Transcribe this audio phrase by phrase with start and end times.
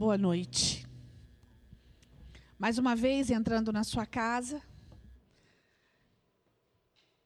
[0.00, 0.88] Boa noite.
[2.58, 4.62] Mais uma vez entrando na sua casa,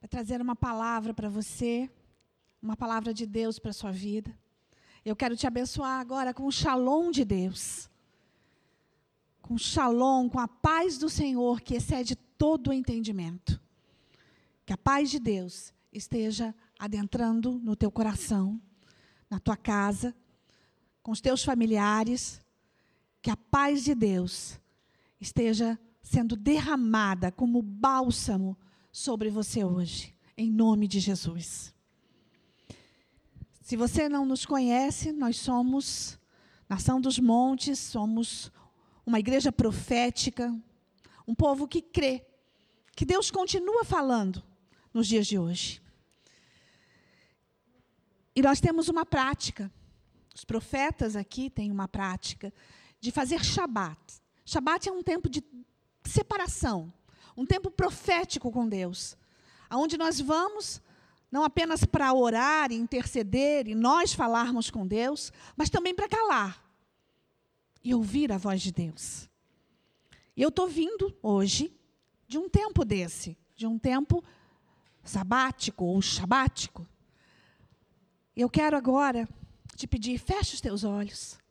[0.01, 1.89] para trazer uma palavra para você,
[2.61, 4.37] uma palavra de Deus para sua vida.
[5.05, 7.89] Eu quero te abençoar agora com o shalom de Deus.
[9.41, 13.61] Com o shalom, com a paz do Senhor que excede todo o entendimento.
[14.67, 18.61] Que a paz de Deus esteja adentrando no teu coração,
[19.31, 20.13] na tua casa,
[21.05, 22.44] com os teus familiares,
[23.25, 24.61] que a paz de Deus
[25.19, 28.55] esteja sendo derramada como bálsamo
[28.93, 31.75] sobre você hoje, em nome de Jesus.
[33.63, 36.19] Se você não nos conhece, nós somos
[36.69, 38.53] Nação dos Montes, somos
[39.07, 40.55] uma igreja profética,
[41.27, 42.27] um povo que crê
[42.95, 44.43] que Deus continua falando
[44.93, 45.81] nos dias de hoje.
[48.37, 49.73] E nós temos uma prática,
[50.35, 52.53] os profetas aqui têm uma prática
[53.05, 53.99] de fazer Shabat.
[54.47, 55.45] Shabat é um tempo de
[56.07, 56.91] separação,
[57.37, 59.15] um tempo profético com Deus,
[59.69, 60.81] aonde nós vamos
[61.31, 66.65] não apenas para orar, interceder e nós falarmos com Deus, mas também para calar
[67.83, 69.29] e ouvir a voz de Deus.
[70.35, 71.77] E eu estou vindo hoje
[72.27, 74.25] de um tempo desse, de um tempo
[75.03, 76.89] sabático ou shabático.
[78.35, 79.29] Eu quero agora
[79.77, 81.44] te pedir, feche os teus olhos.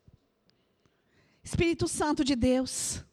[1.44, 3.04] Espírito Santo de Deus,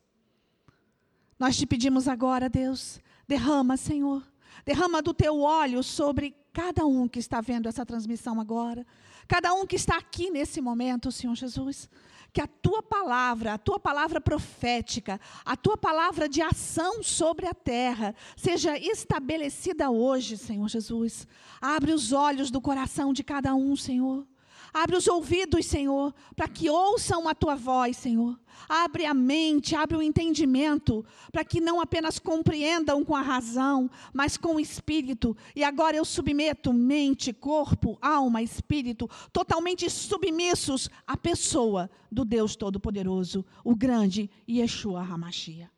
[1.39, 4.23] nós te pedimos agora, Deus, derrama, Senhor,
[4.65, 8.87] derrama do teu óleo sobre cada um que está vendo essa transmissão agora,
[9.27, 11.89] cada um que está aqui nesse momento, Senhor Jesus.
[12.33, 17.55] Que a tua palavra, a tua palavra profética, a tua palavra de ação sobre a
[17.55, 21.27] terra seja estabelecida hoje, Senhor Jesus.
[21.61, 24.25] Abre os olhos do coração de cada um, Senhor.
[24.73, 28.39] Abre os ouvidos, Senhor, para que ouçam a tua voz, Senhor.
[28.69, 34.37] Abre a mente, abre o entendimento, para que não apenas compreendam com a razão, mas
[34.37, 35.37] com o espírito.
[35.57, 43.45] E agora eu submeto mente, corpo, alma, espírito, totalmente submissos à pessoa do Deus Todo-Poderoso,
[43.65, 45.71] o grande Yeshua Hamashia.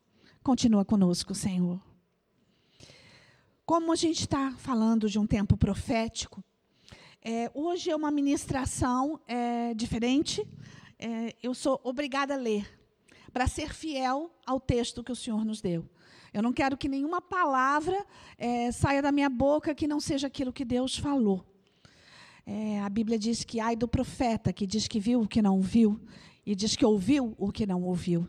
[0.43, 1.81] Continua conosco, Senhor.
[3.65, 6.45] Como a gente está falando de um tempo profético,
[7.25, 10.47] é, hoje é uma ministração é, diferente.
[10.99, 12.69] É, eu sou obrigada a ler,
[13.33, 15.89] para ser fiel ao texto que o Senhor nos deu.
[16.35, 18.05] Eu não quero que nenhuma palavra
[18.37, 21.47] é, saia da minha boca que não seja aquilo que Deus falou.
[22.45, 25.61] É, a Bíblia diz que ai do profeta que diz que viu o que não
[25.61, 26.01] viu
[26.45, 28.29] e diz que ouviu o que não ouviu.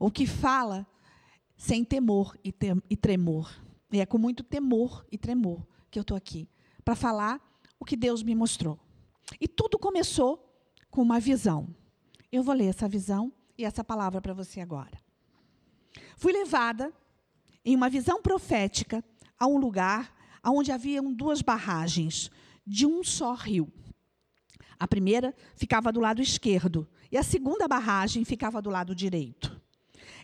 [0.00, 0.84] O que fala
[1.56, 3.52] sem temor e, tem, e tremor.
[3.92, 6.48] E é com muito temor e tremor que eu estou aqui
[6.84, 7.49] para falar
[7.80, 8.78] o que Deus me mostrou.
[9.40, 10.46] E tudo começou
[10.90, 11.74] com uma visão.
[12.30, 15.00] Eu vou ler essa visão e essa palavra para você agora.
[16.16, 16.92] Fui levada
[17.64, 19.02] em uma visão profética
[19.38, 20.14] a um lugar
[20.44, 22.30] onde haviam duas barragens
[22.66, 23.72] de um só rio.
[24.78, 29.60] A primeira ficava do lado esquerdo e a segunda barragem ficava do lado direito.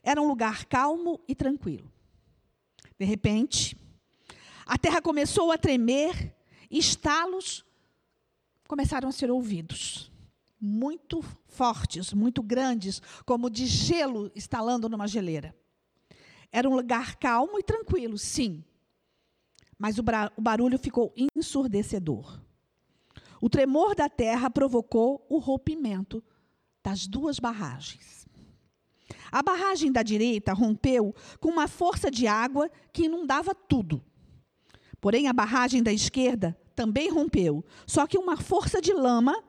[0.02, 1.90] Era um lugar calmo e tranquilo.
[2.98, 3.76] De repente,
[4.64, 6.35] a terra começou a tremer
[6.70, 7.64] estalos
[8.66, 10.10] começaram a ser ouvidos.
[10.60, 15.54] Muito fortes, muito grandes, como de gelo estalando numa geleira.
[16.50, 18.64] Era um lugar calmo e tranquilo, sim.
[19.78, 20.02] Mas o,
[20.38, 22.40] barulho ficou ensurdecedor.
[23.40, 26.24] O tremor da terra provocou o rompimento
[26.82, 28.26] das duas barragens.
[29.30, 34.02] A barragem da direita rompeu com uma força de água que inundava tudo.
[35.00, 37.64] Porém, a barragem da esquerda também rompeu.
[37.86, 39.42] Só que uma força de lama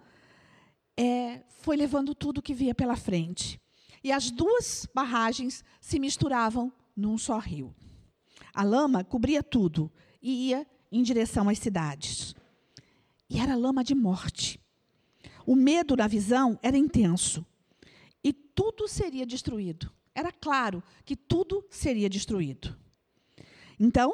[0.96, 3.60] é, foi levando tudo que via pela frente.
[4.04, 7.76] E as duas barragens se misturavam num só rio.
[8.54, 9.92] A lama cobria tudo
[10.22, 12.34] e ia em direção às cidades.
[13.30, 14.60] E era lama de morte.
[15.46, 17.46] O medo da visão era intenso.
[18.24, 19.92] E tudo seria destruído.
[20.14, 22.76] Era claro que tudo seria destruído.
[23.80, 24.14] Então,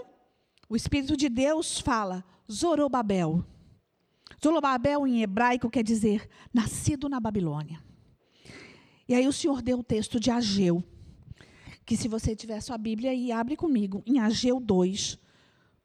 [0.73, 3.45] o Espírito de Deus fala: Zorobabel.
[4.43, 7.79] Zorobabel em hebraico quer dizer nascido na Babilônia.
[9.07, 10.83] E aí o Senhor deu o texto de Ageu,
[11.85, 15.19] que se você tiver sua Bíblia aí, abre comigo, em Ageu 2,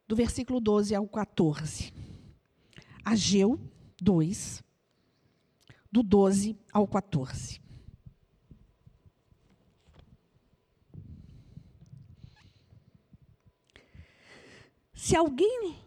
[0.07, 1.93] do versículo 12 ao 14.
[3.05, 3.59] Ageu
[4.01, 4.63] 2,
[5.91, 7.61] do 12 ao 14.
[15.01, 15.77] Se alguém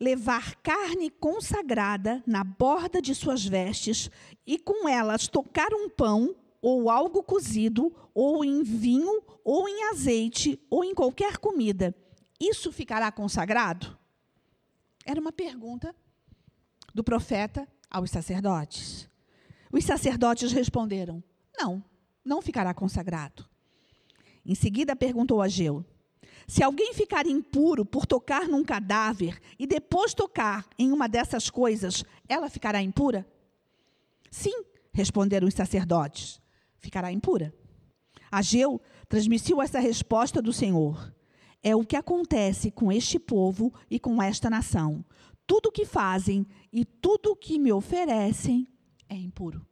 [0.00, 4.10] levar carne consagrada na borda de suas vestes
[4.46, 10.58] e com elas tocar um pão ou algo cozido, ou em vinho, ou em azeite,
[10.70, 11.94] ou em qualquer comida,
[12.40, 13.96] isso ficará consagrado?
[15.04, 15.94] Era uma pergunta
[16.94, 19.06] do profeta aos sacerdotes.
[19.70, 21.22] Os sacerdotes responderam:
[21.58, 21.84] Não,
[22.24, 23.46] não ficará consagrado.
[24.46, 25.84] Em seguida perguntou a Geu:
[26.50, 32.04] Se alguém ficar impuro por tocar num cadáver e depois tocar em uma dessas coisas,
[32.28, 33.24] ela ficará impura?
[34.30, 36.40] Sim, responderam os sacerdotes
[36.80, 37.54] ficará impura.
[38.32, 41.14] Ageu transmitiu essa resposta do Senhor.
[41.62, 45.04] É o que acontece com este povo e com esta nação.
[45.46, 48.66] Tudo o que fazem e tudo o que me oferecem
[49.08, 49.66] é impuro.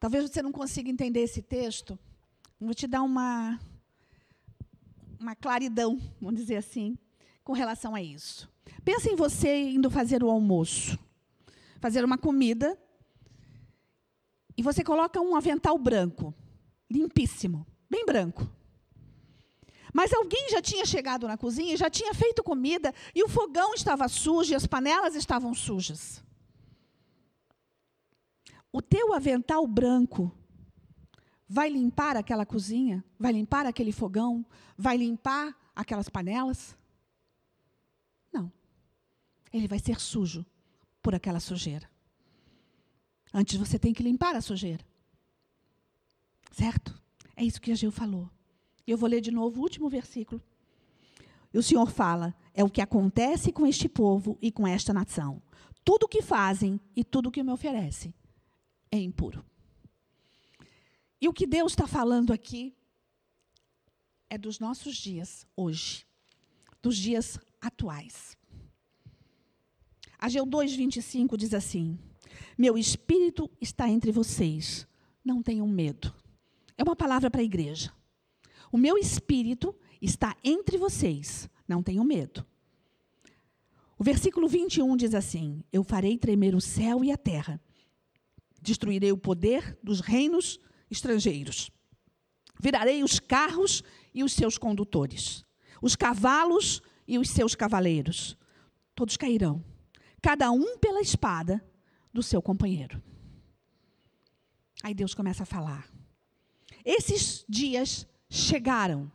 [0.00, 1.96] Talvez você não consiga entender esse texto.
[2.60, 3.60] Vou te dar uma,
[5.22, 6.98] uma claridão, vamos dizer assim,
[7.44, 8.50] com relação a isso.
[8.84, 10.98] Pensa em você indo fazer o almoço,
[11.80, 12.76] fazer uma comida
[14.56, 16.34] e você coloca um avental branco,
[16.90, 18.46] limpíssimo, bem branco.
[19.92, 24.08] Mas alguém já tinha chegado na cozinha, já tinha feito comida, e o fogão estava
[24.08, 26.22] sujo e as panelas estavam sujas.
[28.72, 30.32] O teu avental branco
[31.52, 33.04] vai limpar aquela cozinha?
[33.18, 34.42] Vai limpar aquele fogão?
[34.74, 36.74] Vai limpar aquelas panelas?
[38.32, 38.50] Não.
[39.52, 40.46] Ele vai ser sujo
[41.02, 41.86] por aquela sujeira.
[43.34, 44.82] Antes você tem que limpar a sujeira.
[46.50, 46.98] Certo?
[47.36, 48.30] É isso que a Gil falou.
[48.86, 50.40] Eu vou ler de novo o último versículo.
[51.52, 55.42] E o Senhor fala: é o que acontece com este povo e com esta nação.
[55.84, 58.14] Tudo o que fazem e tudo o que me oferecem
[58.90, 59.44] é impuro.
[61.22, 62.74] E o que Deus está falando aqui
[64.28, 66.04] é dos nossos dias hoje,
[66.82, 68.36] dos dias atuais.
[70.18, 71.98] Ageu 2,25 diz assim:
[72.56, 74.86] meu espírito está entre vocês.
[75.24, 76.14] Não tenham medo.
[76.76, 77.92] É uma palavra para a igreja.
[78.70, 81.48] O meu espírito está entre vocês.
[81.66, 82.44] Não tenham medo.
[83.98, 87.60] O versículo 21 diz assim: Eu farei tremer o céu e a terra.
[88.60, 90.58] Destruirei o poder dos reinos
[90.92, 91.70] estrangeiros.
[92.60, 93.82] Virarei os carros
[94.14, 95.44] e os seus condutores,
[95.80, 98.36] os cavalos e os seus cavaleiros.
[98.94, 99.64] Todos cairão,
[100.20, 101.64] cada um pela espada
[102.12, 103.02] do seu companheiro.
[104.82, 105.88] Aí Deus começa a falar.
[106.84, 109.10] Esses dias chegaram.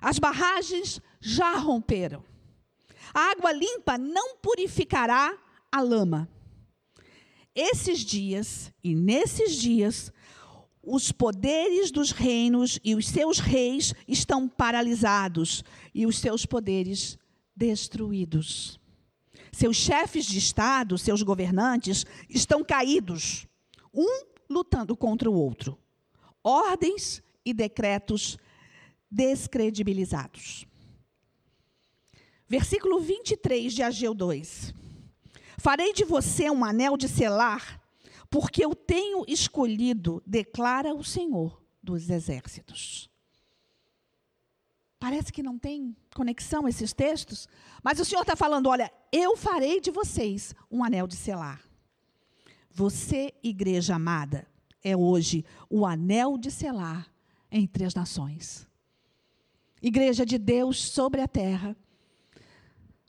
[0.00, 2.24] As barragens já romperam.
[3.12, 5.36] A água limpa não purificará
[5.70, 6.28] a lama.
[7.54, 10.12] Esses dias, e nesses dias,
[10.86, 15.64] os poderes dos reinos e os seus reis estão paralisados
[15.94, 17.18] e os seus poderes
[17.56, 18.78] destruídos.
[19.52, 23.46] Seus chefes de Estado, seus governantes, estão caídos,
[23.92, 25.78] um lutando contra o outro.
[26.42, 28.36] Ordens e decretos
[29.10, 30.66] descredibilizados.
[32.48, 34.74] Versículo 23 de Ageu 2.
[35.56, 37.80] Farei de você um anel de selar,
[38.34, 43.08] porque eu tenho escolhido, declara o Senhor dos exércitos.
[44.98, 47.46] Parece que não tem conexão esses textos,
[47.80, 51.62] mas o Senhor está falando: olha, eu farei de vocês um anel de selar.
[52.72, 54.48] Você, igreja amada,
[54.82, 57.08] é hoje o anel de selar
[57.52, 58.66] entre as nações.
[59.80, 61.76] Igreja de Deus sobre a terra.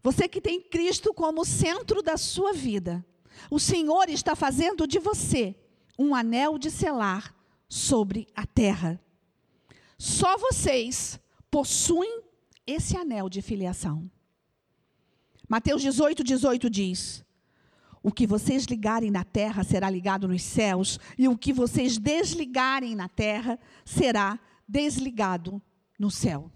[0.03, 3.03] Você que tem Cristo como centro da sua vida,
[3.49, 5.55] o Senhor está fazendo de você
[5.97, 7.35] um anel de selar
[7.67, 8.99] sobre a terra.
[9.97, 12.21] Só vocês possuem
[12.67, 14.09] esse anel de filiação.
[15.47, 17.23] Mateus 18, 18 diz:
[18.01, 22.95] O que vocês ligarem na terra será ligado nos céus, e o que vocês desligarem
[22.95, 25.61] na terra será desligado
[25.97, 26.51] no céu.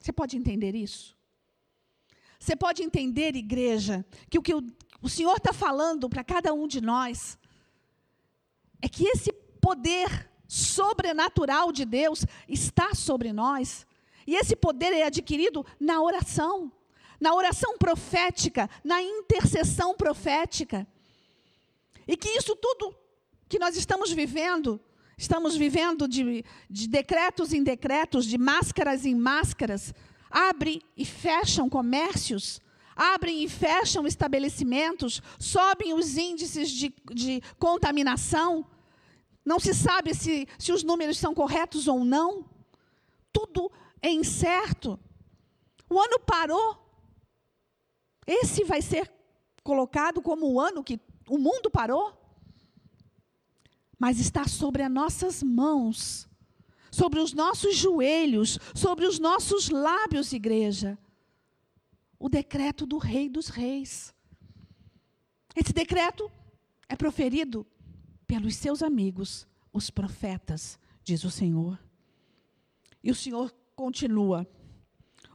[0.00, 1.16] Você pode entender isso?
[2.38, 4.60] Você pode entender, igreja, que o que o,
[5.02, 7.36] o Senhor está falando para cada um de nós
[8.80, 13.86] é que esse poder sobrenatural de Deus está sobre nós
[14.26, 16.70] e esse poder é adquirido na oração,
[17.20, 20.86] na oração profética, na intercessão profética.
[22.06, 22.94] E que isso tudo
[23.48, 24.80] que nós estamos vivendo,
[25.16, 29.92] estamos vivendo de, de decretos em decretos, de máscaras em máscaras,
[30.30, 32.60] abre e fecham comércios,
[33.02, 38.66] abrem e fecham estabelecimentos, sobem os índices de, de contaminação,
[39.44, 42.44] não se sabe se, se os números são corretos ou não.
[43.32, 44.98] Tudo é incerto.
[45.90, 46.78] O ano parou.
[48.24, 49.10] Esse vai ser
[49.64, 52.22] colocado como o ano que o mundo parou?
[54.02, 56.28] mas está sobre as nossas mãos,
[56.90, 60.98] sobre os nossos joelhos, sobre os nossos lábios, igreja.
[62.22, 64.14] O decreto do Rei dos Reis.
[65.56, 66.30] Esse decreto
[66.88, 67.66] é proferido
[68.28, 71.76] pelos seus amigos, os profetas, diz o Senhor.
[73.02, 74.46] E o Senhor continua: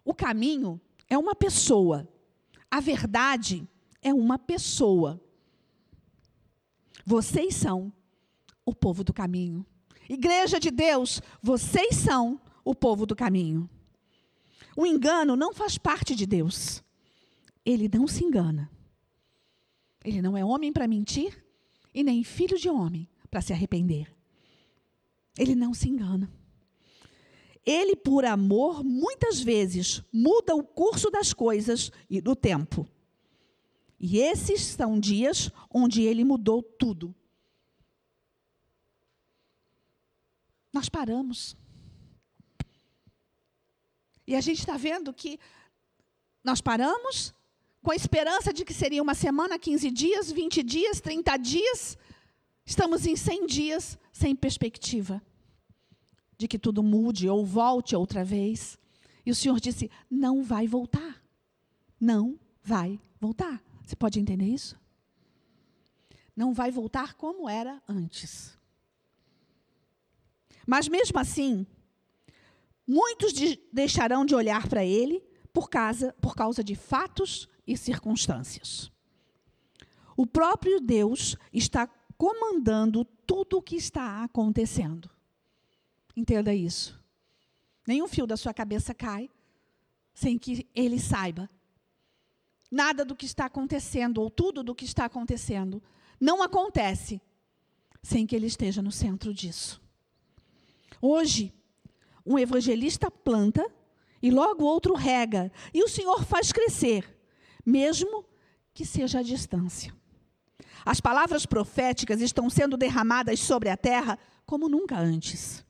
[0.06, 0.80] o caminho
[1.10, 2.08] é uma pessoa,
[2.72, 3.68] a verdade
[4.02, 5.22] é uma pessoa.
[7.06, 7.92] Vocês são
[8.66, 9.66] o povo do caminho.
[10.08, 13.70] Igreja de Deus, vocês são o povo do caminho.
[14.76, 16.84] O engano não faz parte de Deus.
[17.66, 18.70] Ele não se engana.
[20.04, 21.44] Ele não é homem para mentir
[21.94, 24.14] e nem filho de homem para se arrepender.
[25.38, 26.32] Ele não se engana.
[27.66, 32.88] Ele, por amor, muitas vezes muda o curso das coisas e do tempo.
[34.00, 37.14] E esses são dias onde ele mudou tudo.
[40.72, 41.58] Nós paramos.
[44.28, 45.40] E a gente está vendo que
[46.44, 47.34] nós paramos
[47.82, 51.98] com a esperança de que seria uma semana, 15 dias, 20 dias, 30 dias.
[52.66, 55.22] Estamos em 100 dias sem perspectiva
[56.38, 58.78] de que tudo mude ou volte outra vez.
[59.26, 61.24] E o Senhor disse: não vai voltar.
[62.00, 63.64] Não vai voltar.
[63.86, 64.78] Você pode entender isso?
[66.36, 68.58] Não vai voltar como era antes.
[70.68, 71.66] Mas mesmo assim,
[72.88, 78.92] muitos de, deixarão de olhar para ele por causa, por causa de fatos e circunstâncias.
[80.16, 85.10] O próprio Deus está comandando tudo o que está acontecendo.
[86.16, 87.00] Entenda isso.
[87.86, 89.30] Nenhum fio da sua cabeça cai
[90.14, 91.50] sem que ele saiba.
[92.72, 95.82] Nada do que está acontecendo, ou tudo do que está acontecendo,
[96.20, 97.22] não acontece
[98.02, 99.82] sem que ele esteja no centro disso.
[101.00, 101.54] Hoje,
[102.28, 103.66] um evangelista planta
[104.22, 107.18] e logo outro rega, e o Senhor faz crescer,
[107.66, 108.26] mesmo
[108.74, 109.94] que seja à distância.
[110.86, 115.66] As palavras proféticas estão sendo derramadas sobre a terra como nunca antes.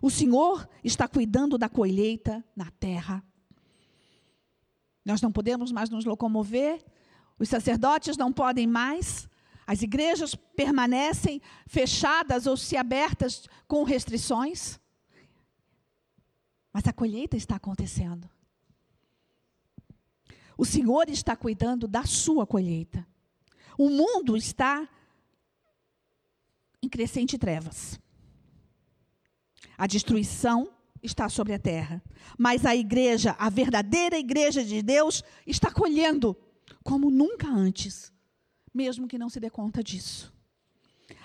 [0.00, 3.22] O Senhor está cuidando da colheita na terra.
[5.04, 6.84] Nós não podemos mais nos locomover,
[7.38, 9.28] os sacerdotes não podem mais,
[9.66, 14.78] as igrejas permanecem fechadas ou se abertas com restrições.
[16.74, 18.28] Mas a colheita está acontecendo.
[20.58, 23.06] O Senhor está cuidando da sua colheita.
[23.78, 24.88] O mundo está
[26.82, 28.00] em crescente trevas.
[29.78, 30.68] A destruição
[31.00, 32.02] está sobre a terra.
[32.36, 36.36] Mas a igreja, a verdadeira igreja de Deus, está colhendo
[36.82, 38.12] como nunca antes,
[38.72, 40.33] mesmo que não se dê conta disso.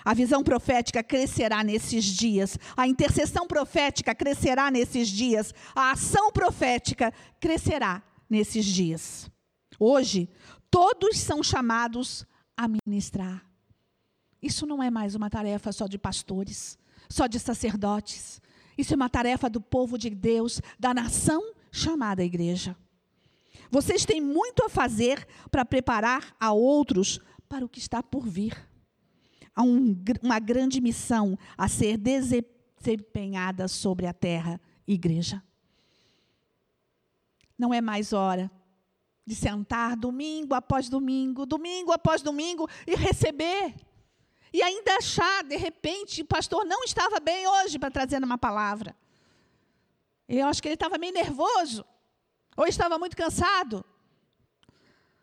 [0.04, 7.12] A visão profética crescerá nesses dias, a intercessão profética crescerá nesses dias, a ação profética
[7.38, 9.30] crescerá nesses dias.
[9.78, 10.28] Hoje,
[10.70, 13.44] todos são chamados a ministrar.
[14.42, 18.40] Isso não é mais uma tarefa só de pastores, só de sacerdotes.
[18.76, 22.76] Isso é uma tarefa do povo de Deus, da nação chamada igreja.
[23.70, 28.69] Vocês têm muito a fazer para preparar a outros para o que está por vir.
[29.60, 35.42] Há um, uma grande missão a ser desempenhada sobre a terra, igreja.
[37.58, 38.50] Não é mais hora
[39.26, 43.74] de sentar domingo após domingo, domingo após domingo e receber
[44.50, 48.96] e ainda achar, de repente, o pastor não estava bem hoje para trazer uma palavra.
[50.26, 51.84] Eu acho que ele estava meio nervoso,
[52.56, 53.84] ou estava muito cansado.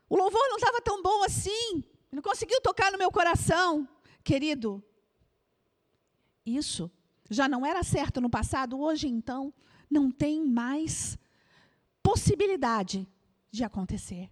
[0.08, 3.90] O louvor não estava tão bom assim, não conseguiu tocar no meu coração.
[4.28, 4.84] Querido,
[6.46, 6.92] isso
[7.30, 9.54] já não era certo no passado, hoje então
[9.90, 11.18] não tem mais
[12.04, 13.08] possibilidade
[13.50, 14.28] de acontecer.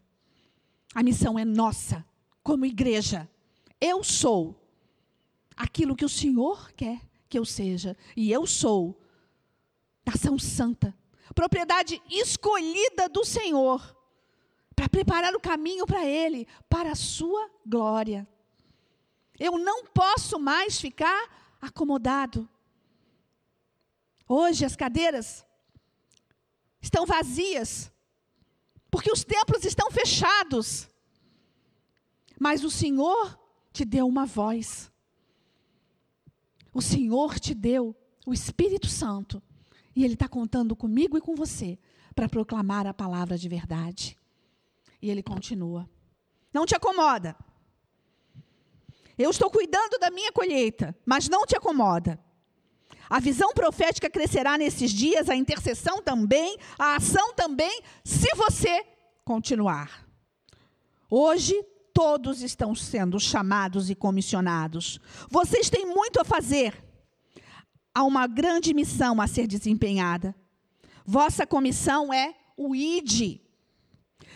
[0.93, 2.05] A missão é nossa,
[2.43, 3.25] como igreja.
[3.79, 4.61] Eu sou
[5.55, 6.99] aquilo que o Senhor quer
[7.29, 7.95] que eu seja.
[8.17, 9.01] E eu sou
[10.05, 10.93] nação santa,
[11.33, 13.95] propriedade escolhida do Senhor,
[14.75, 18.27] para preparar o caminho para Ele, para a sua glória.
[19.39, 22.47] Eu não posso mais ficar acomodado.
[24.27, 25.45] Hoje as cadeiras
[26.81, 27.91] estão vazias,
[28.89, 30.87] porque os templos estão fechados.
[32.39, 33.39] Mas o Senhor
[33.71, 34.91] te deu uma voz.
[36.73, 39.41] O Senhor te deu o Espírito Santo.
[39.95, 41.79] E Ele está contando comigo e com você
[42.15, 44.17] para proclamar a palavra de verdade.
[45.01, 45.87] E ele continua.
[46.53, 47.35] Não te acomoda.
[49.17, 52.19] Eu estou cuidando da minha colheita, mas não te acomoda.
[53.09, 58.83] A visão profética crescerá nesses dias, a intercessão também, a ação também, se você
[59.23, 60.05] continuar.
[61.09, 64.99] Hoje, todos estão sendo chamados e comissionados.
[65.29, 66.83] Vocês têm muito a fazer.
[67.93, 70.35] Há uma grande missão a ser desempenhada.
[71.05, 73.39] Vossa comissão é o ID.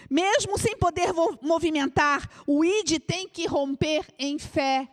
[0.10, 4.90] Mesmo sem poder movimentar, o ID tem que romper em fé.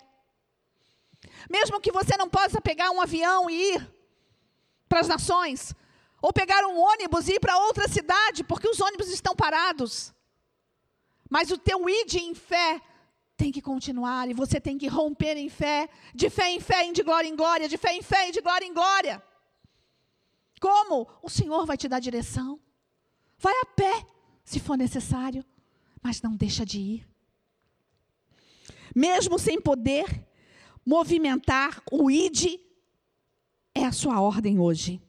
[1.48, 3.94] Mesmo que você não possa pegar um avião e ir
[4.88, 5.74] para as nações,
[6.20, 10.12] ou pegar um ônibus e ir para outra cidade, porque os ônibus estão parados.
[11.28, 12.80] Mas o teu id em fé
[13.36, 17.02] tem que continuar e você tem que romper em fé, de fé em fé, de
[17.02, 19.22] glória em glória, de fé em fé, de glória em glória.
[20.60, 21.06] Como?
[21.22, 22.58] O Senhor vai te dar direção.
[23.38, 24.06] Vai a pé,
[24.46, 25.44] se for necessário,
[26.00, 27.08] mas não deixa de ir.
[28.94, 30.24] Mesmo sem poder
[30.86, 32.60] movimentar, o id
[33.74, 35.02] é a sua ordem hoje.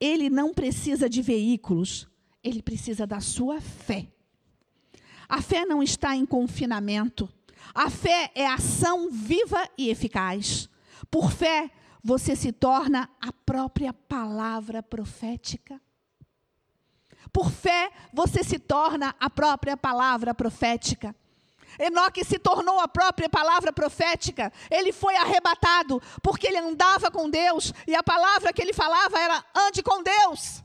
[0.00, 2.08] Ele não precisa de veículos,
[2.42, 4.06] ele precisa da sua fé.
[5.28, 7.28] A fé não está em confinamento.
[7.74, 10.68] A fé é ação viva e eficaz.
[11.10, 11.68] Por fé,
[12.00, 15.80] você se torna a própria palavra profética.
[17.32, 21.14] Por fé, você se torna a própria palavra profética.
[21.78, 24.52] Enoque se tornou a própria palavra profética.
[24.70, 29.44] Ele foi arrebatado porque ele andava com Deus e a palavra que ele falava era
[29.54, 30.62] ande com Deus.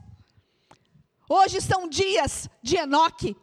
[1.27, 3.35] Hoje são dias de Enoque.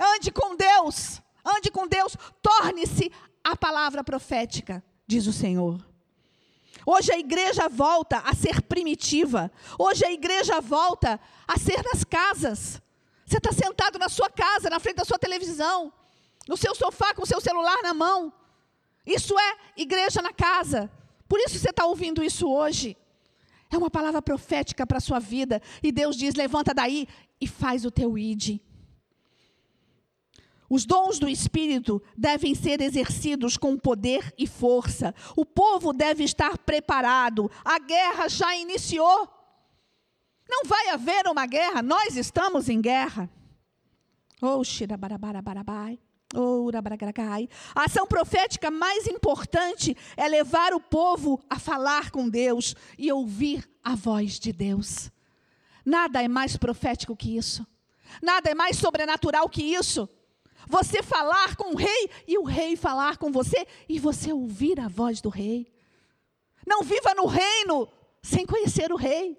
[0.00, 1.20] Ande com Deus.
[1.44, 2.16] Ande com Deus.
[2.40, 3.12] Torne-se
[3.44, 5.91] a palavra profética, diz o Senhor.
[6.84, 9.50] Hoje a igreja volta a ser primitiva.
[9.78, 12.82] Hoje a igreja volta a ser nas casas.
[13.24, 15.92] Você está sentado na sua casa, na frente da sua televisão,
[16.48, 18.32] no seu sofá com o seu celular na mão.
[19.06, 20.90] Isso é igreja na casa.
[21.28, 22.96] Por isso você está ouvindo isso hoje.
[23.70, 25.62] É uma palavra profética para a sua vida.
[25.82, 27.08] E Deus diz: levanta daí
[27.40, 28.60] e faz o teu id.
[30.72, 35.14] Os dons do Espírito devem ser exercidos com poder e força.
[35.36, 37.50] O povo deve estar preparado.
[37.62, 39.28] A guerra já iniciou.
[40.48, 43.28] Não vai haver uma guerra, nós estamos em guerra.
[44.40, 45.98] Oh, xirabarabarabai.
[46.34, 46.70] Oh,
[47.74, 53.70] a ação profética mais importante é levar o povo a falar com Deus e ouvir
[53.84, 55.10] a voz de Deus.
[55.84, 57.66] Nada é mais profético que isso.
[58.22, 60.08] Nada é mais sobrenatural que isso.
[60.68, 64.88] Você falar com o rei e o rei falar com você e você ouvir a
[64.88, 65.72] voz do rei.
[66.66, 67.88] Não viva no reino
[68.22, 69.36] sem conhecer o rei.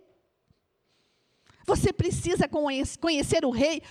[1.66, 2.50] Você precisa
[3.00, 3.82] conhecer o rei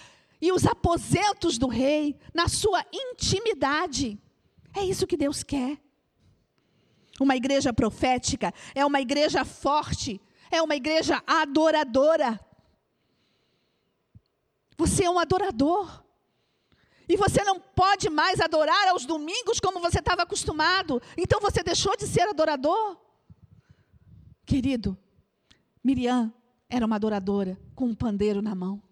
[0.40, 4.20] e os aposentos do rei na sua intimidade.
[4.74, 5.78] É isso que Deus quer.
[7.20, 12.40] Uma igreja profética é uma igreja forte, é uma igreja adoradora.
[14.76, 16.01] Você é um adorador.
[17.12, 20.98] E você não pode mais adorar aos domingos como você estava acostumado.
[21.14, 22.96] Então você deixou de ser adorador.
[24.46, 24.96] Querido,
[25.84, 26.32] Miriam
[26.70, 28.82] era uma adoradora com um pandeiro na mão.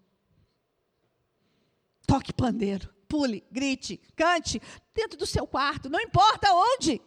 [2.05, 4.61] Toque pandeiro, pule, grite, cante
[4.93, 7.01] dentro do seu quarto, não importa onde.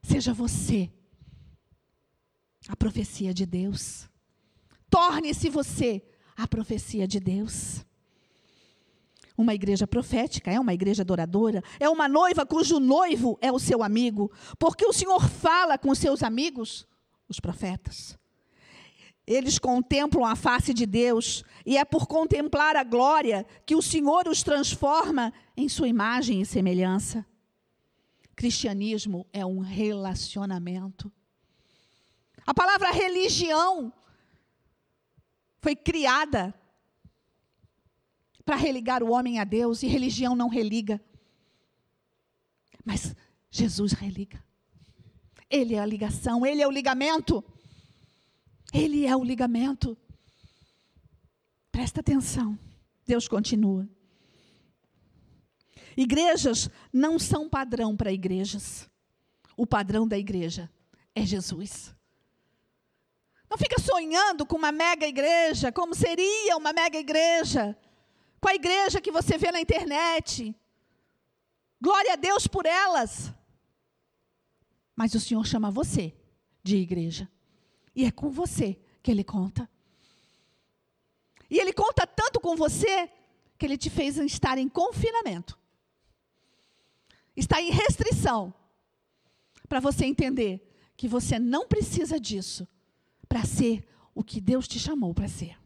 [0.00, 0.92] Seja você
[2.68, 4.08] a profecia de Deus.
[4.88, 7.84] Torne-se você a profecia de Deus.
[9.38, 13.84] Uma igreja profética é uma igreja adoradora, é uma noiva cujo noivo é o seu
[13.84, 16.88] amigo, porque o Senhor fala com seus amigos,
[17.28, 18.18] os profetas.
[19.24, 24.26] Eles contemplam a face de Deus, e é por contemplar a glória que o Senhor
[24.26, 27.24] os transforma em sua imagem e semelhança.
[28.34, 31.12] Cristianismo é um relacionamento.
[32.44, 33.92] A palavra religião
[35.60, 36.52] foi criada
[38.48, 40.98] para religar o homem a Deus, e religião não religa.
[42.82, 43.14] Mas
[43.50, 44.42] Jesus religa.
[45.50, 47.44] Ele é a ligação, ele é o ligamento.
[48.72, 49.98] Ele é o ligamento.
[51.70, 52.58] Presta atenção.
[53.06, 53.86] Deus continua.
[55.94, 58.88] Igrejas não são padrão para igrejas.
[59.58, 60.70] O padrão da igreja
[61.14, 61.94] é Jesus.
[63.50, 67.76] Não fica sonhando com uma mega igreja, como seria uma mega igreja
[68.40, 70.54] com a igreja que você vê na internet.
[71.80, 73.32] Glória a Deus por elas.
[74.94, 76.14] Mas o Senhor chama você
[76.62, 77.28] de igreja.
[77.94, 79.68] E é com você que Ele conta.
[81.50, 83.10] E Ele conta tanto com você
[83.56, 85.58] que Ele te fez estar em confinamento.
[87.36, 88.52] está em restrição
[89.68, 92.66] para você entender que você não precisa disso
[93.28, 95.56] para ser o que Deus te chamou para ser.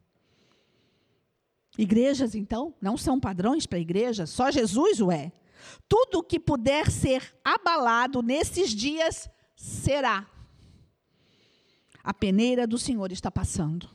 [1.76, 5.32] Igrejas, então, não são padrões para a igreja, só Jesus o é.
[5.88, 10.28] Tudo que puder ser abalado nesses dias será.
[12.02, 13.88] A peneira do Senhor está passando.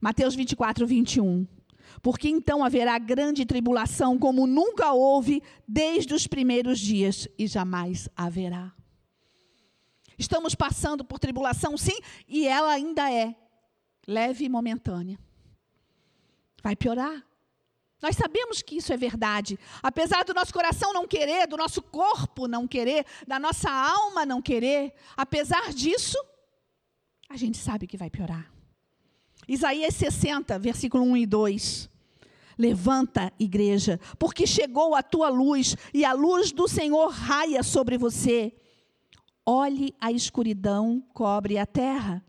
[0.00, 1.46] Mateus 24, 21.
[2.00, 8.72] Porque então haverá grande tribulação, como nunca houve desde os primeiros dias, e jamais haverá.
[10.16, 13.34] Estamos passando por tribulação, sim, e ela ainda é
[14.06, 15.18] leve e momentânea.
[16.62, 17.24] Vai piorar.
[18.02, 19.58] Nós sabemos que isso é verdade.
[19.82, 24.40] Apesar do nosso coração não querer, do nosso corpo não querer, da nossa alma não
[24.40, 26.16] querer, apesar disso,
[27.28, 28.50] a gente sabe que vai piorar.
[29.46, 31.90] Isaías 60, versículo 1 e 2.
[32.56, 38.54] Levanta, igreja, porque chegou a tua luz e a luz do Senhor raia sobre você.
[39.44, 42.24] Olhe a escuridão cobre a terra.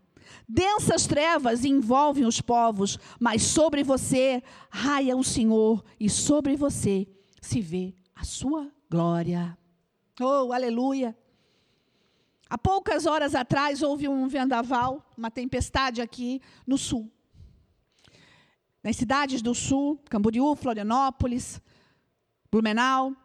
[0.54, 7.08] Densas trevas envolvem os povos, mas sobre você raia o Senhor e sobre você
[7.40, 9.56] se vê a sua glória.
[10.20, 11.16] Oh, aleluia!
[12.50, 17.10] Há poucas horas atrás houve um vendaval, uma tempestade aqui no sul.
[18.84, 21.62] Nas cidades do sul, Camboriú, Florianópolis,
[22.50, 23.16] Blumenau,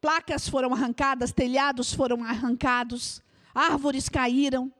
[0.00, 3.22] placas foram arrancadas, telhados foram arrancados,
[3.54, 4.72] árvores caíram.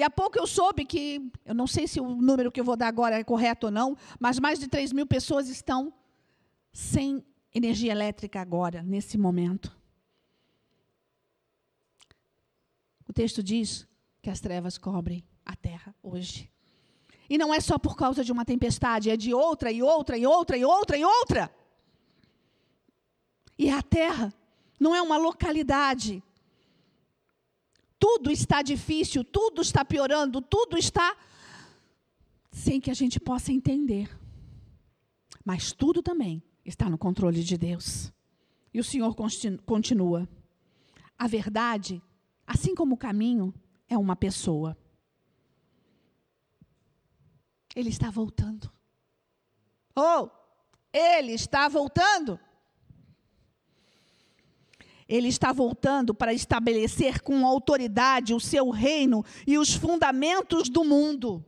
[0.00, 2.74] E há pouco eu soube que, eu não sei se o número que eu vou
[2.74, 5.92] dar agora é correto ou não, mas mais de 3 mil pessoas estão
[6.72, 7.22] sem
[7.54, 9.78] energia elétrica agora, nesse momento.
[13.06, 13.86] O texto diz
[14.22, 16.50] que as trevas cobrem a terra hoje.
[17.28, 20.26] E não é só por causa de uma tempestade, é de outra e outra e
[20.26, 21.54] outra e outra e outra.
[23.58, 24.32] E a terra
[24.80, 26.22] não é uma localidade.
[28.00, 31.16] Tudo está difícil, tudo está piorando, tudo está
[32.50, 34.10] sem que a gente possa entender.
[35.44, 38.12] Mas tudo também está no controle de Deus.
[38.74, 39.14] E o Senhor
[39.64, 40.28] continua.
[41.16, 42.02] A verdade
[42.50, 43.54] Assim como o caminho
[43.88, 44.76] é uma pessoa.
[47.76, 48.68] Ele está voltando.
[49.94, 50.28] Oh,
[50.92, 52.40] ele está voltando.
[55.10, 61.44] Ele está voltando para estabelecer com autoridade o seu reino e os fundamentos do mundo.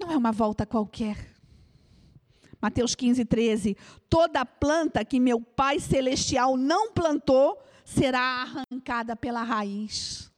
[0.00, 1.32] Não é uma volta qualquer.
[2.60, 3.76] Mateus 15, 13.
[4.10, 10.28] Toda planta que meu Pai Celestial não plantou será arrancada pela raiz.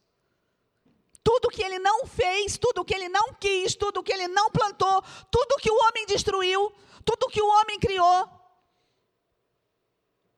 [1.23, 5.03] Tudo que ele não fez, tudo que ele não quis, tudo que ele não plantou,
[5.31, 6.71] tudo que o homem destruiu,
[7.03, 8.40] tudo que o homem criou,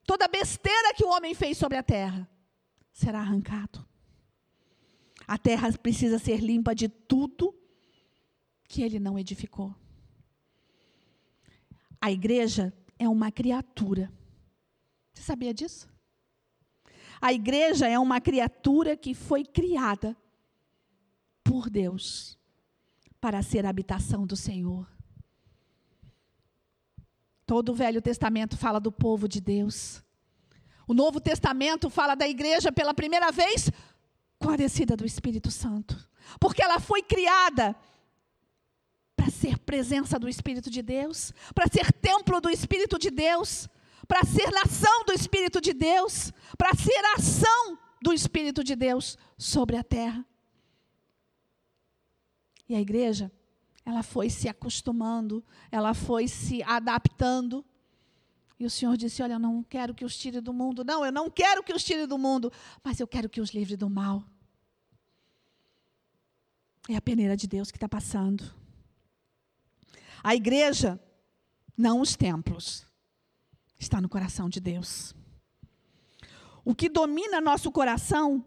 [0.06, 2.30] toda besteira que o homem fez sobre a terra,
[2.92, 3.86] será arrancado.
[5.28, 7.56] A terra precisa ser limpa de tudo
[8.68, 9.74] que ele não edificou.
[12.02, 14.12] A igreja é uma criatura.
[15.14, 15.88] Você sabia disso?
[17.22, 20.18] A igreja é uma criatura que foi criada
[21.44, 22.38] por Deus
[23.22, 24.93] para ser a habitação do Senhor.
[27.54, 30.02] Todo o Velho Testamento fala do povo de Deus.
[30.88, 33.70] O Novo Testamento fala da igreja pela primeira vez
[34.40, 35.96] com a descida do Espírito Santo.
[36.40, 37.76] Porque ela foi criada
[39.16, 43.70] para ser presença do Espírito de Deus, para ser templo do Espírito de Deus,
[44.08, 49.78] para ser nação do Espírito de Deus, para ser ação do Espírito de Deus sobre
[49.78, 50.26] a terra.
[52.68, 53.32] E a igreja,
[53.86, 57.66] ela foi se acostumando, ela foi se adaptando.
[58.60, 60.84] E o Senhor disse: Olha, eu não quero que os tire do mundo.
[60.84, 62.52] Não, eu não quero que os tire do mundo,
[62.84, 64.24] mas eu quero que os livre do mal.
[66.90, 68.44] É a peneira de Deus que está passando.
[70.24, 71.00] A igreja,
[71.78, 72.86] não os templos
[73.78, 75.14] está no coração de Deus.
[76.64, 78.46] O que domina nosso coração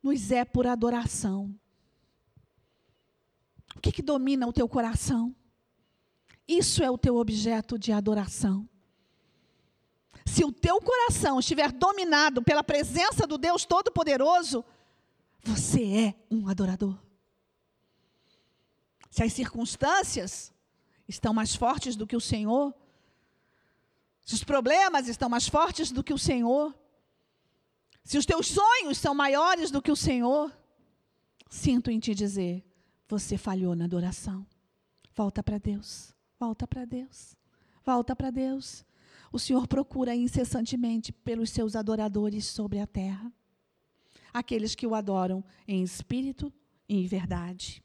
[0.00, 1.52] nos é por adoração.
[3.76, 5.34] O que, que domina o teu coração?
[6.48, 8.68] Isso é o teu objeto de adoração.
[10.24, 14.64] Se o teu coração estiver dominado pela presença do Deus Todo-Poderoso,
[15.42, 16.98] você é um adorador.
[19.10, 20.52] Se as circunstâncias
[21.08, 22.74] estão mais fortes do que o Senhor,
[24.24, 26.74] se os problemas estão mais fortes do que o Senhor,
[28.02, 30.52] se os teus sonhos são maiores do que o Senhor,
[31.48, 32.65] sinto em te dizer,
[33.08, 34.46] você falhou na adoração.
[35.14, 37.36] Volta para Deus, volta para Deus,
[37.84, 38.84] volta para Deus.
[39.32, 43.30] o Senhor procura incessantemente pelos seus adoradores sobre a terra,
[44.32, 46.52] aqueles que o adoram em espírito
[46.88, 47.82] e em verdade.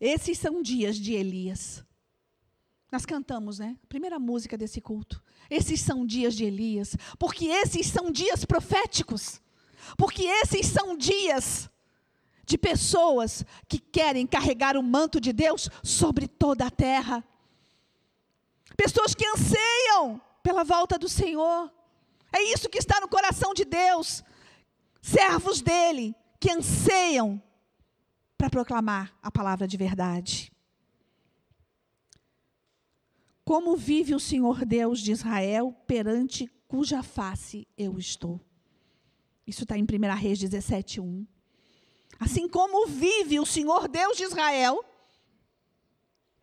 [0.00, 1.84] Esses são dias de Elias.
[2.90, 3.76] Nós cantamos, né?
[3.88, 5.22] Primeira música desse culto.
[5.48, 9.40] Esses são dias de Elias, porque esses são dias proféticos.
[9.96, 11.70] Porque esses são dias
[12.44, 17.24] de pessoas que querem carregar o manto de Deus sobre toda a terra.
[18.76, 21.70] Pessoas que anseiam pela volta do Senhor.
[22.32, 24.24] É isso que está no coração de Deus.
[25.00, 27.40] Servos dele que anseiam
[28.36, 30.50] para proclamar a palavra de verdade.
[33.44, 38.40] Como vive o Senhor Deus de Israel perante cuja face eu estou?
[39.50, 41.26] Isso está em 1 Reis 17, 1.
[42.20, 44.84] Assim como vive o Senhor Deus de Israel,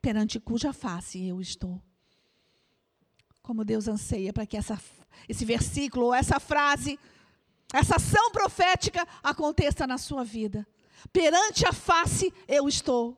[0.02, 1.82] perante cuja face eu estou.
[3.42, 4.78] Como Deus anseia para que essa,
[5.30, 7.00] esse versículo, ou essa frase,
[7.74, 10.68] essa ação profética aconteça na sua vida.
[11.14, 13.18] Perante a face eu estou.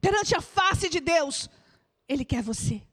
[0.00, 1.50] Perante a face de Deus,
[2.08, 2.86] Ele quer você.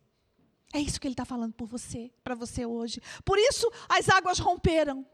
[0.74, 3.00] É isso que Ele está falando por você, para você hoje.
[3.24, 5.06] Por isso as águas romperam.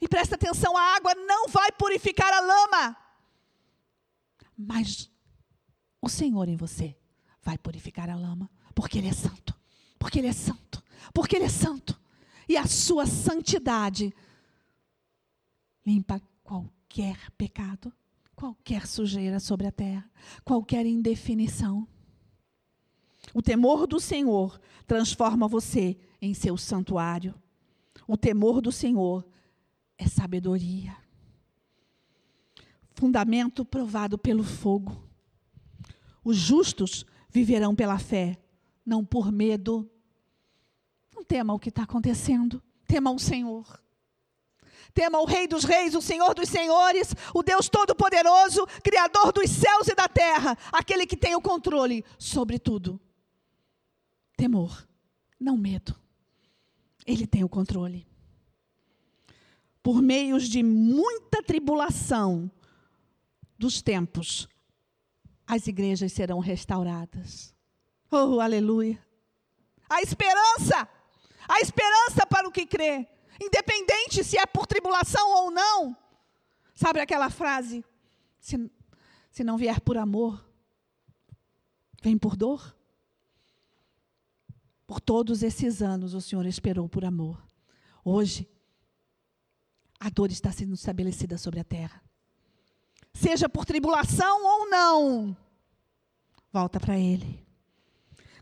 [0.00, 2.96] E presta atenção, a água não vai purificar a lama.
[4.56, 5.10] Mas
[6.00, 6.96] o Senhor em você
[7.42, 9.54] vai purificar a lama, porque Ele é santo.
[9.98, 10.82] Porque Ele é santo.
[11.12, 11.98] Porque Ele é santo.
[12.48, 14.14] E a sua santidade
[15.84, 17.92] limpa qualquer pecado,
[18.34, 20.10] qualquer sujeira sobre a terra,
[20.44, 21.86] qualquer indefinição.
[23.32, 27.34] O temor do Senhor transforma você em seu santuário.
[28.06, 29.26] O temor do Senhor
[29.98, 30.96] é sabedoria.
[32.92, 35.08] Fundamento provado pelo fogo.
[36.22, 38.38] Os justos viverão pela fé,
[38.84, 39.90] não por medo.
[41.14, 43.82] Não tema o que está acontecendo, tema o Senhor.
[44.92, 49.88] Tema o Rei dos Reis, o Senhor dos Senhores, o Deus Todo-Poderoso, Criador dos céus
[49.88, 53.00] e da terra, aquele que tem o controle sobre tudo.
[54.36, 54.86] Temor,
[55.38, 55.96] não medo.
[57.04, 58.06] Ele tem o controle
[59.84, 62.50] por meios de muita tribulação
[63.58, 64.48] dos tempos,
[65.46, 67.54] as igrejas serão restauradas.
[68.10, 68.98] Oh, aleluia!
[69.86, 70.88] A esperança,
[71.46, 73.06] a esperança para o que crê,
[73.38, 75.94] independente se é por tribulação ou não.
[76.74, 77.84] Sabe aquela frase?
[78.40, 78.70] Se,
[79.30, 80.42] se não vier por amor,
[82.02, 82.74] vem por dor?
[84.86, 87.46] Por todos esses anos o Senhor esperou por amor.
[88.02, 88.48] Hoje,
[90.04, 92.02] a dor está sendo estabelecida sobre a terra.
[93.14, 95.34] Seja por tribulação ou não,
[96.52, 97.42] volta para Ele.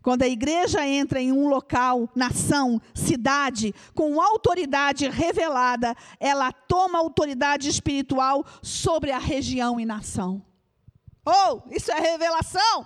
[0.01, 7.69] Quando a igreja entra em um local, nação, cidade, com autoridade revelada, ela toma autoridade
[7.69, 10.45] espiritual sobre a região e nação.
[11.25, 12.85] Oh, isso é revelação.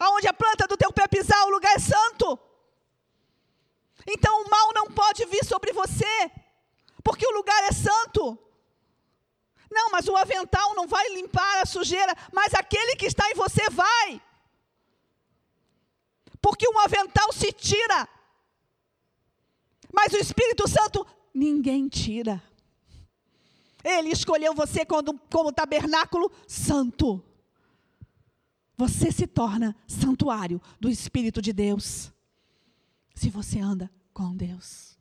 [0.00, 2.38] Aonde a planta do teu pé pisar, o lugar é santo.
[4.08, 6.30] Então o mal não pode vir sobre você
[7.04, 8.38] porque o lugar é santo.
[9.70, 13.68] Não, mas o avental não vai limpar a sujeira, mas aquele que está em você
[13.68, 14.22] vai.
[16.40, 18.08] Porque um avental se tira,
[19.92, 22.42] mas o Espírito Santo ninguém tira.
[23.82, 27.22] Ele escolheu você como, como tabernáculo santo.
[28.76, 32.10] Você se torna santuário do Espírito de Deus.
[33.14, 34.93] Se você anda com Deus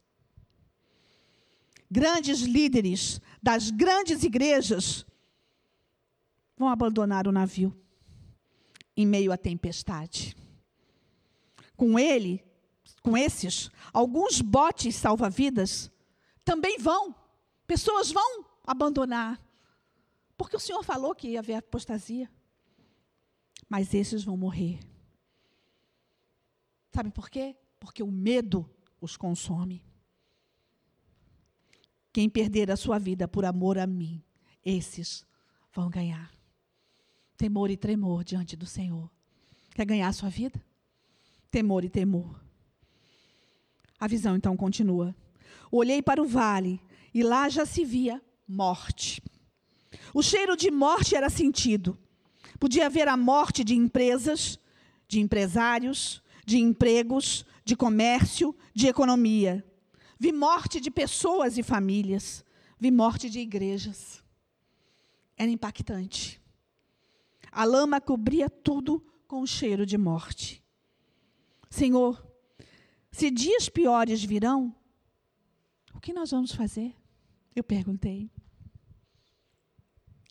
[1.94, 5.06] grandes líderes das grandes igrejas
[6.58, 7.72] vão abandonar o navio
[8.98, 10.36] em meio à tempestade.
[11.78, 12.44] Com ele,
[13.04, 15.92] com esses, alguns botes salva-vidas
[16.44, 17.14] também vão,
[17.68, 19.40] pessoas vão abandonar,
[20.36, 22.30] porque o Senhor falou que ia haver apostasia.
[23.70, 24.80] Mas esses vão morrer.
[26.92, 27.56] Sabe por quê?
[27.80, 29.84] Porque o medo os consome.
[32.14, 34.22] Quem perder a sua vida por amor a mim,
[34.64, 35.26] esses
[35.74, 36.32] vão ganhar.
[37.36, 39.10] Temor e tremor diante do Senhor.
[39.74, 40.64] Quer ganhar a sua vida?
[41.50, 42.40] Temor e temor.
[44.00, 45.16] A visão então continua.
[45.72, 46.80] Olhei para o vale
[47.12, 49.20] e lá já se via morte.
[50.14, 51.98] O cheiro de morte era sentido.
[52.60, 54.60] Podia haver a morte de empresas,
[55.08, 59.66] de empresários, de empregos, de comércio, de economia.
[60.24, 62.46] Vi morte de pessoas e famílias.
[62.80, 64.24] Vi morte de igrejas.
[65.36, 66.42] Era impactante.
[67.52, 70.64] A lama cobria tudo com cheiro de morte.
[71.70, 72.26] Senhor,
[73.12, 74.74] se dias piores virão,
[75.94, 76.96] o que nós vamos fazer?
[77.54, 78.32] Eu perguntei.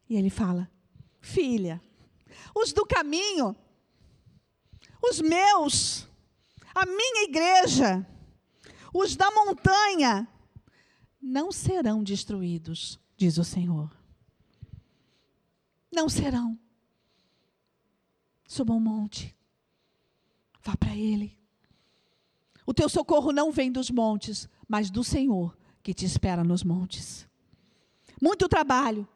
[0.09, 0.71] E ele fala:
[1.21, 1.83] Filha,
[2.55, 3.55] os do caminho,
[5.03, 6.09] os meus,
[6.75, 8.07] a minha igreja,
[8.93, 10.29] os da montanha,
[11.21, 13.91] não serão destruídos, diz o Senhor.
[15.91, 16.59] Não serão.
[18.47, 19.35] Suba um monte,
[20.63, 21.39] vá para Ele.
[22.67, 27.27] O teu socorro não vem dos montes, mas do Senhor que te espera nos montes.
[28.21, 29.09] Muito trabalho,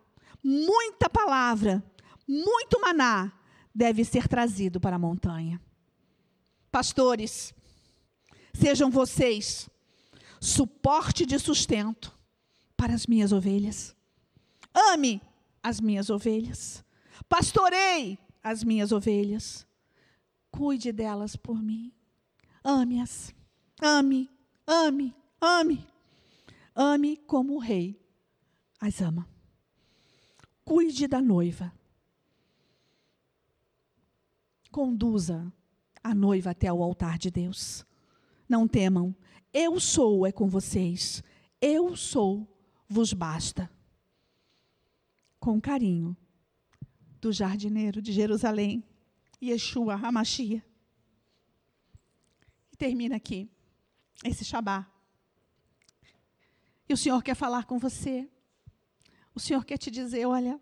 [0.42, 1.84] muita palavra,
[2.26, 3.32] muito maná
[3.74, 5.60] deve ser trazido para a montanha.
[6.72, 7.54] Pastores,
[8.56, 9.68] sejam vocês
[10.40, 12.16] suporte de sustento
[12.76, 13.94] para as minhas ovelhas.
[14.74, 15.20] Ame
[15.62, 16.84] as minhas ovelhas.
[17.28, 19.66] Pastorei as minhas ovelhas.
[20.50, 21.92] Cuide delas por mim.
[22.62, 23.34] Ame-as.
[23.80, 24.28] Ame,
[24.66, 25.86] ame, ame.
[26.74, 27.98] Ame como o rei
[28.80, 29.28] as ama.
[30.64, 31.72] Cuide da noiva.
[34.70, 35.52] Conduza
[36.02, 37.84] a noiva até o altar de Deus.
[38.48, 39.14] Não temam,
[39.52, 41.22] eu sou é com vocês.
[41.60, 42.46] Eu sou
[42.88, 43.70] vos basta.
[45.40, 46.16] Com carinho,
[47.20, 48.84] do jardineiro de Jerusalém,
[49.42, 50.64] Yeshua Hamashia.
[52.72, 53.50] E termina aqui
[54.24, 54.86] esse Shabá.
[56.88, 58.28] E o Senhor quer falar com você.
[59.34, 60.60] O Senhor quer te dizer: olha,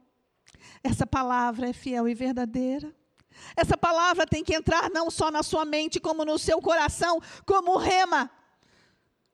[0.83, 2.95] essa palavra é fiel e verdadeira.
[3.57, 7.77] Essa palavra tem que entrar não só na sua mente, como no seu coração, como
[7.77, 8.31] rema,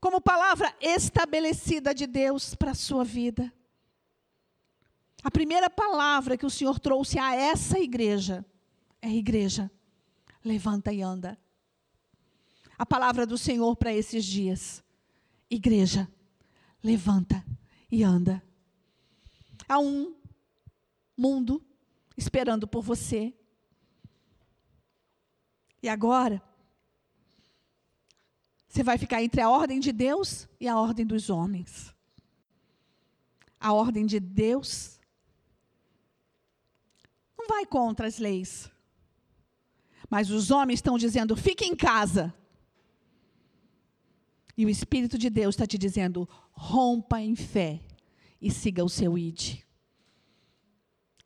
[0.01, 3.53] como palavra estabelecida de Deus para a sua vida.
[5.23, 8.45] A primeira palavra que o Senhor trouxe a essa igreja
[9.03, 9.71] é igreja,
[10.45, 11.39] levanta e anda.
[12.79, 14.83] A palavra do Senhor para esses dias,
[15.51, 16.09] igreja,
[16.83, 17.45] levanta
[17.91, 18.43] e anda.
[19.69, 20.15] Há um
[21.17, 21.63] mundo
[22.17, 23.35] esperando por você.
[25.83, 26.43] E agora,
[28.69, 31.95] você vai ficar entre a ordem de Deus e a ordem dos homens.
[33.59, 35.01] A ordem de Deus
[37.37, 38.71] não vai contra as leis.
[40.09, 42.35] Mas os homens estão dizendo: fique em casa.
[44.57, 47.81] E o Espírito de Deus está te dizendo: rompa em fé
[48.41, 49.65] e siga o seu id.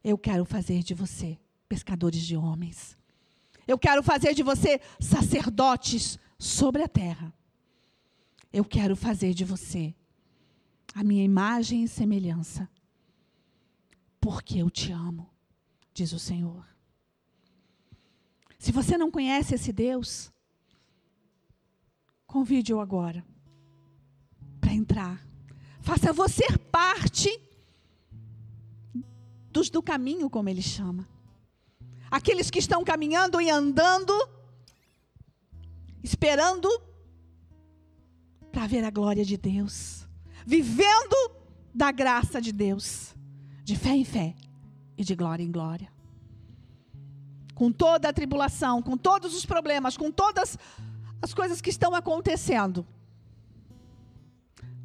[0.03, 1.39] Eu quero fazer de você
[1.69, 2.97] pescadores de homens.
[3.67, 7.33] Eu quero fazer de você sacerdotes sobre a terra.
[8.53, 9.95] Eu quero fazer de você
[10.95, 12.69] a minha imagem e semelhança.
[14.21, 15.29] Porque eu te amo,
[15.93, 16.65] diz o Senhor.
[18.59, 20.33] Se você não conhece esse Deus,
[22.27, 23.25] convide-o agora
[24.61, 25.21] para entrar.
[25.81, 27.29] Faça você parte
[29.51, 31.07] dos do caminho, como ele chama.
[32.15, 34.13] Aqueles que estão caminhando e andando,
[36.01, 36.69] esperando
[38.53, 40.07] para ver a glória de Deus,
[40.47, 41.17] vivendo
[41.75, 43.13] da graça de Deus,
[43.65, 44.33] de fé em fé
[44.97, 45.93] e de glória em glória.
[47.53, 50.57] Com toda a tribulação, com todos os problemas, com todas
[51.21, 52.87] as coisas que estão acontecendo,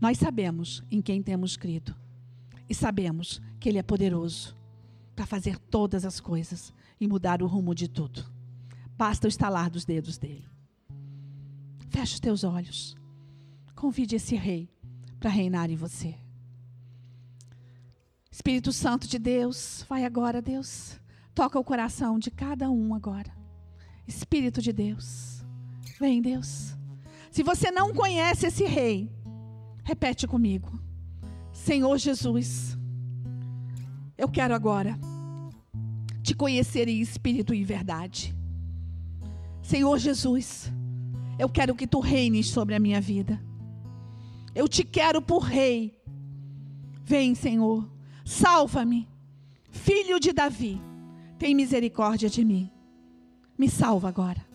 [0.01, 1.95] nós sabemos em quem temos crido
[2.67, 4.57] e sabemos que Ele é poderoso
[5.19, 8.25] para fazer todas as coisas e mudar o rumo de tudo.
[8.97, 10.47] Basta o estalar dos dedos dele.
[11.89, 12.95] Feche os teus olhos.
[13.75, 14.71] Convide esse rei
[15.19, 16.15] para reinar em você.
[18.31, 20.97] Espírito Santo de Deus, vai agora, Deus.
[21.35, 23.35] Toca o coração de cada um agora.
[24.07, 25.43] Espírito de Deus,
[25.99, 26.77] vem, Deus.
[27.29, 29.11] Se você não conhece esse rei,
[29.83, 30.81] repete comigo.
[31.51, 32.77] Senhor Jesus,
[34.17, 34.97] eu quero agora
[36.29, 38.35] te conhecer em espírito e verdade.
[39.63, 40.71] Senhor Jesus,
[41.39, 43.41] eu quero que tu reines sobre a minha vida.
[44.53, 45.99] Eu te quero por rei.
[47.03, 47.89] Vem, Senhor,
[48.23, 49.09] salva-me.
[49.71, 50.79] Filho de Davi,
[51.39, 52.69] tem misericórdia de mim.
[53.57, 54.45] Me salva agora.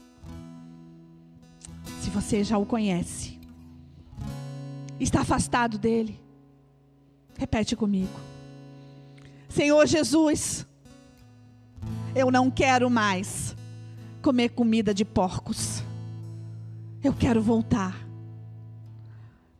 [2.00, 3.40] Se você já o conhece,
[5.00, 6.20] está afastado dele,
[7.36, 8.14] repete comigo.
[9.48, 10.64] Senhor Jesus,
[12.14, 13.56] eu não quero mais
[14.22, 15.82] comer comida de porcos.
[17.02, 18.06] Eu quero voltar.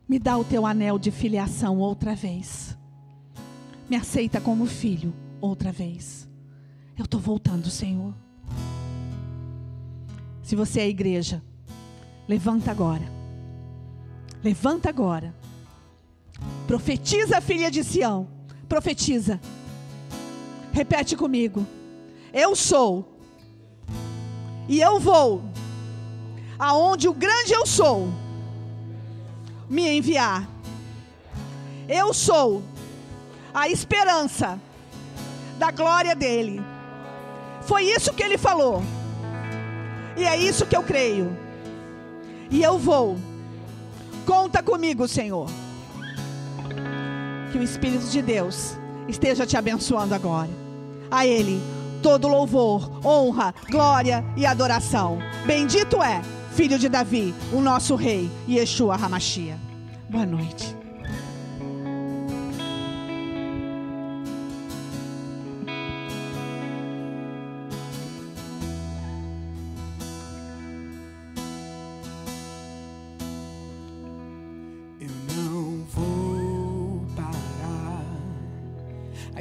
[0.07, 2.77] Me dá o teu anel de filiação outra vez.
[3.89, 6.27] Me aceita como filho outra vez.
[6.97, 8.13] Eu estou voltando, Senhor.
[10.41, 11.43] Se você é igreja,
[12.27, 13.03] levanta agora.
[14.43, 15.35] Levanta agora.
[16.67, 18.27] Profetiza, filha de Sião.
[18.67, 19.39] Profetiza.
[20.71, 21.65] Repete comigo.
[22.35, 23.05] Eu sou.
[24.67, 25.41] E eu vou.
[26.59, 28.09] Aonde o grande eu sou
[29.69, 30.45] me enviar.
[31.87, 32.61] Eu sou
[33.53, 34.59] a esperança
[35.57, 36.61] da glória dele.
[37.61, 38.83] Foi isso que ele falou.
[40.17, 41.35] E é isso que eu creio.
[42.51, 43.17] E eu vou.
[44.25, 45.47] Conta comigo, Senhor.
[47.53, 48.75] Que o Espírito de Deus
[49.07, 50.49] esteja te abençoando agora.
[51.09, 51.61] A Ele
[52.05, 55.17] todo louvor, honra, glória e adoração.
[55.43, 59.57] Bendito é, filho de Davi, o nosso rei, Yeshua Hamashia.
[60.07, 60.75] Boa noite.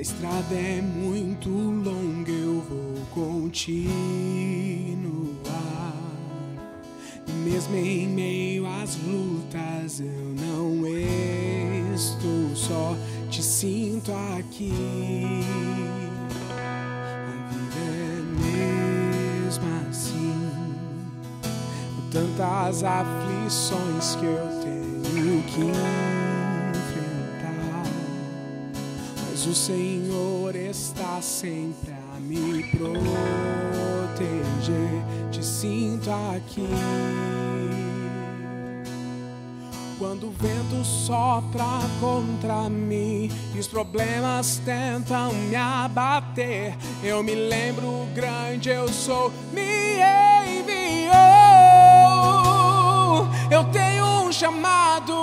[0.05, 1.49] estrada é muito
[3.55, 3.95] continuar.
[7.45, 10.85] Mesmo em meio às lutas, eu não
[11.95, 12.97] estou só,
[13.31, 14.73] te sinto aqui.
[16.51, 18.23] A vida é
[19.45, 20.51] mesmo assim,
[22.11, 25.95] tantas aflições que eu tenho que
[29.47, 32.95] o Senhor está sempre a me proteger.
[35.31, 36.69] Te sinto aqui.
[39.99, 41.65] Quando o vento sopra
[42.01, 49.99] contra mim e os problemas tentam me abater, eu me lembro grande eu sou, me
[50.61, 51.15] enviou.
[53.51, 55.15] Eu tenho um chamado,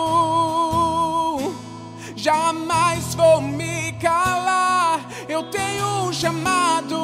[2.16, 4.51] jamais vou me calar.
[5.42, 6.96] Eu tenho um chamado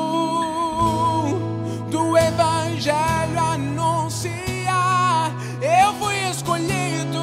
[1.89, 5.35] do Evangelho anunciar.
[5.59, 7.17] Eu fui escolhido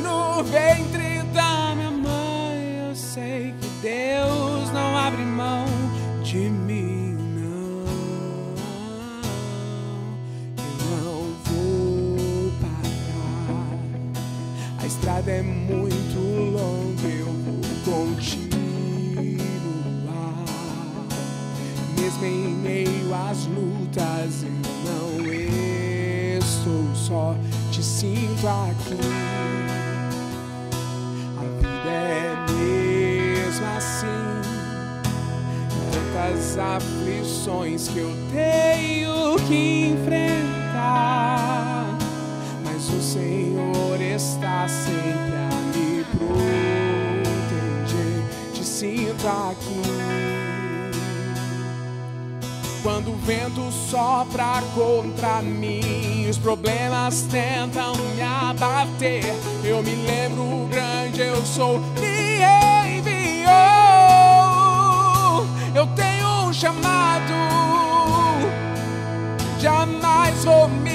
[0.00, 2.86] no ventre da minha mãe.
[2.88, 5.66] Eu sei que Deus não abre mão
[6.22, 7.16] de mim.
[7.34, 7.82] Não,
[10.90, 13.66] não vou parar.
[14.80, 16.29] A estrada é muito
[22.22, 24.50] Em meio às lutas, eu
[24.84, 25.24] não
[26.38, 27.34] estou só,
[27.72, 28.98] te sinto aqui.
[31.38, 34.22] A vida é mesmo assim,
[35.90, 41.86] tantas aflições que eu tenho que enfrentar.
[42.66, 46.60] Mas o Senhor está sempre a me proteger
[48.62, 49.99] sinto aqui.
[52.82, 59.22] Quando o vento sopra contra mim, os problemas tentam me abater.
[59.62, 62.40] Eu me lembro grande eu sou, me
[62.98, 63.50] enviou.
[65.74, 67.34] Eu tenho um chamado,
[69.60, 70.89] jamais vou me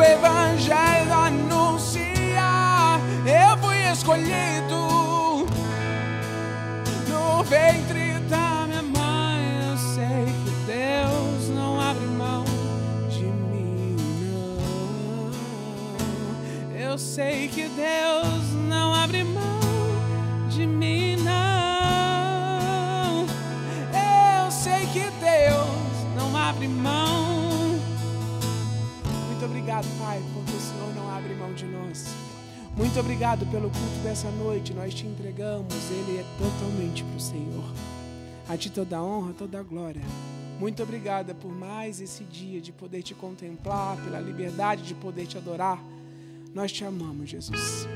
[0.00, 2.98] do Evangelho anunciar.
[3.26, 5.46] Eu fui escolhido
[7.42, 12.44] ventre da minha mãe, eu sei que Deus não abre mão
[13.08, 13.96] de mim,
[14.30, 15.30] não.
[16.78, 18.29] Eu sei que Deus
[29.80, 32.06] obrigado, Pai, porque o Senhor não abre mão de nós.
[32.76, 34.72] Muito obrigado pelo culto dessa noite.
[34.72, 35.74] Nós te entregamos.
[35.90, 37.64] Ele é totalmente para o Senhor.
[38.48, 40.02] A ti toda a honra, toda a glória.
[40.58, 45.38] Muito obrigada por mais esse dia de poder te contemplar, pela liberdade de poder te
[45.38, 45.82] adorar.
[46.54, 47.86] Nós te amamos, Jesus.